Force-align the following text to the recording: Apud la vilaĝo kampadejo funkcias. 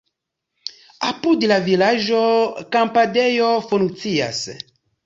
Apud 1.09 1.45
la 1.53 1.59
vilaĝo 1.67 2.25
kampadejo 2.79 3.53
funkcias. 3.71 4.47